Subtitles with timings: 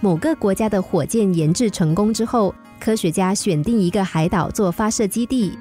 [0.00, 5.58] 某个国家的火箭研制成功之后，科学家选定一个海岛做发射基地。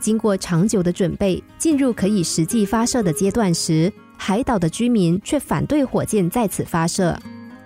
[0.00, 7.16] 经过长久的准备，进入可以实际发射的阶段时，海岛的居民却反对火箭在此发射。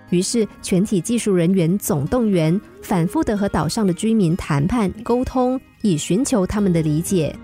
[0.09, 7.35] 于是，全体技术人员总动员，反复的和岛上的居民谈判沟通，以寻求他们的理解。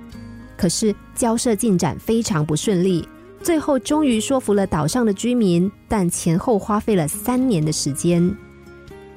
[0.55, 3.07] 可是，交涉进展非常不顺利，
[3.41, 8.35] 最后终于说服了岛上的居民，但前后花费了三年的时间。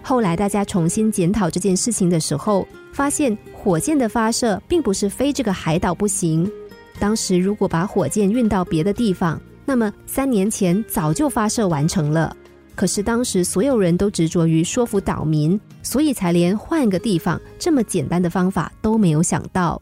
[0.03, 6.51] 后来，大家重新检讨这件事情的时候，发现火箭的发射并不是非这个海岛不行。
[6.99, 12.37] 当时如果把火箭运到别的地方，那么三年前早就发射完成了。
[12.75, 19.81] 可是当时所有人都执着于说服岛民，所以才连换个地方这么简单的方法都没有想到。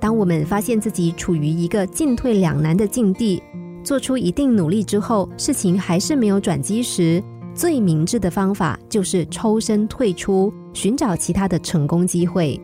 [0.00, 3.42] 当我们发现自己处于一个进退两难的境地，
[3.82, 7.22] 做出一定努力之后，事情还是没有转机时，
[7.54, 12.60] 最明智的方法就是抽身退出，寻找其他的成功机会。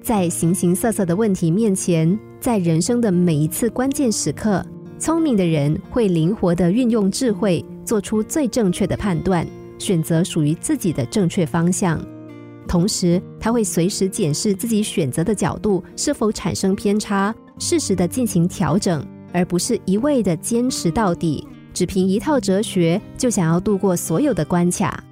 [0.00, 4.64] 在形形色色的问题面前，在人生的每一次关键时刻。
[4.98, 9.44] 聪明的人会灵活的运用智慧，做出最正确的判断，
[9.76, 12.00] 选择属于自己的正确方向。
[12.68, 25.02] 同时，他会随时检视自己选择的角度是否产生偏差，适时的进行调整，而不是一味的坚持到底，只凭一套哲学就想要度过所有的关卡。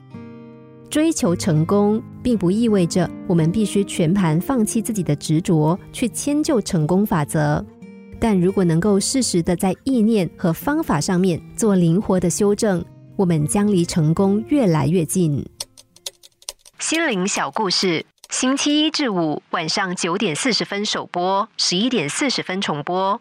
[0.91, 7.65] 追求成功，并不意味着我们必须全盘放弃自己的执着，去迁就成功法则。
[8.19, 12.85] 但如果能够适时的在意念和方法上面做灵活的修正，
[13.17, 15.43] 我们将离成功越来越近。
[16.79, 23.21] 心灵小故事，星期一至五晚上九点四十分首播，十一点四十分重播。